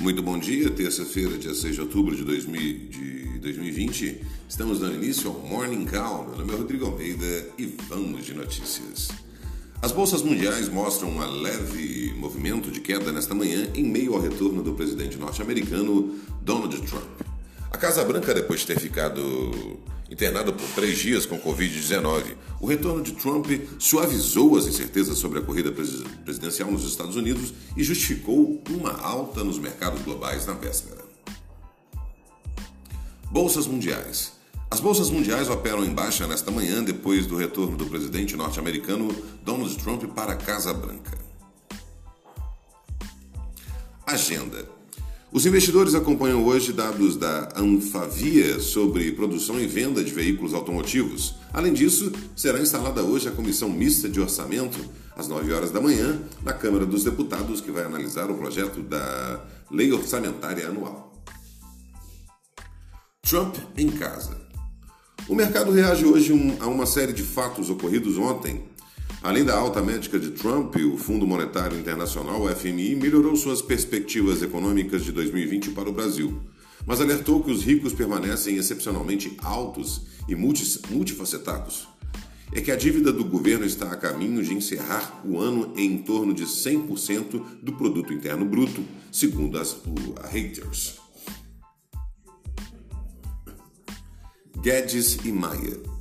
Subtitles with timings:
[0.00, 4.22] Muito bom dia, terça-feira, dia 6 de outubro de, 2000, de 2020.
[4.48, 6.24] Estamos dando início ao Morning Call.
[6.28, 9.08] Meu nome é Rodrigo Almeida e vamos de notícias.
[9.82, 14.62] As bolsas mundiais mostram um leve movimento de queda nesta manhã em meio ao retorno
[14.62, 17.27] do presidente norte-americano Donald Trump.
[17.70, 19.78] A Casa Branca, depois de ter ficado
[20.10, 23.46] internada por três dias com Covid-19, o retorno de Trump
[23.78, 25.70] suavizou as incertezas sobre a corrida
[26.24, 31.04] presidencial nos Estados Unidos e justificou uma alta nos mercados globais na véspera.
[33.30, 34.32] Bolsas mundiais.
[34.70, 39.76] As bolsas mundiais operam em baixa nesta manhã depois do retorno do presidente norte-americano Donald
[39.76, 41.18] Trump para a Casa Branca.
[44.06, 44.77] Agenda.
[45.30, 51.34] Os investidores acompanham hoje dados da Anfavia sobre produção e venda de veículos automotivos.
[51.52, 54.78] Além disso, será instalada hoje a comissão mista de orçamento,
[55.14, 59.44] às 9 horas da manhã, na Câmara dos Deputados, que vai analisar o projeto da
[59.70, 61.12] Lei Orçamentária Anual.
[63.20, 64.34] Trump em casa.
[65.28, 68.64] O mercado reage hoje a uma série de fatos ocorridos ontem
[69.20, 75.04] Além da alta médica de Trump, o Fundo Monetário Internacional, FMI, melhorou suas perspectivas econômicas
[75.04, 76.40] de 2020 para o Brasil,
[76.86, 81.88] mas alertou que os ricos permanecem excepcionalmente altos e multifacetados.
[82.52, 86.32] É que a dívida do governo está a caminho de encerrar o ano em torno
[86.32, 89.76] de 100% do produto interno bruto, segundo as
[90.22, 90.96] a Reuters.
[94.62, 95.97] Guedes e Maia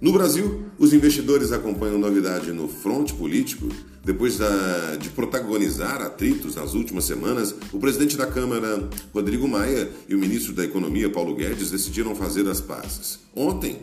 [0.00, 3.68] no Brasil, os investidores acompanham novidade no fronte político.
[4.04, 10.14] Depois da, de protagonizar atritos nas últimas semanas, o presidente da Câmara, Rodrigo Maia, e
[10.14, 13.18] o ministro da Economia, Paulo Guedes, decidiram fazer as pazes.
[13.34, 13.82] Ontem,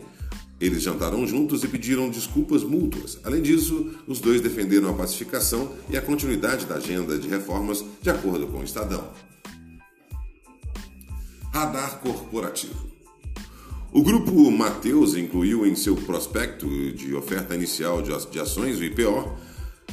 [0.58, 3.18] eles jantaram juntos e pediram desculpas mútuas.
[3.22, 8.08] Além disso, os dois defenderam a pacificação e a continuidade da agenda de reformas de
[8.08, 9.06] acordo com o Estadão.
[11.52, 12.95] Radar corporativo.
[13.92, 19.32] O grupo Mateus incluiu em seu prospecto de oferta inicial de ações, o IPO,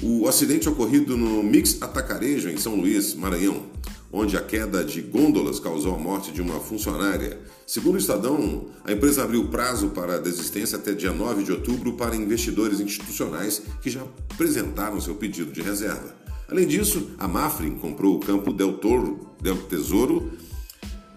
[0.01, 3.63] o acidente ocorrido no Mix Atacarejo, em São Luís, Maranhão,
[4.11, 7.39] onde a queda de gôndolas causou a morte de uma funcionária.
[7.65, 11.93] Segundo o Estadão, a empresa abriu prazo para a desistência até dia 9 de outubro
[11.93, 14.01] para investidores institucionais que já
[14.33, 16.15] apresentaram seu pedido de reserva.
[16.49, 20.31] Além disso, a Mafrin comprou o campo Del Toro, Del Tesouro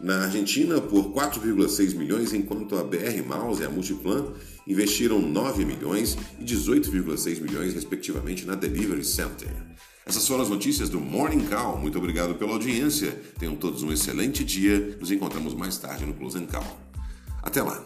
[0.01, 4.33] na Argentina por 4,6 milhões, enquanto a BR Mouse e a Multiplan
[4.67, 9.49] investiram 9 milhões e 18,6 milhões, respectivamente, na Delivery Center.
[10.05, 11.79] Essas foram as notícias do Morning Call.
[11.79, 13.11] Muito obrigado pela audiência.
[13.39, 14.97] Tenham todos um excelente dia.
[15.01, 16.81] Nos encontramos mais tarde no Close Call.
[17.43, 17.85] Até lá!